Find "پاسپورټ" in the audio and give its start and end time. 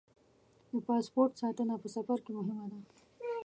0.87-1.31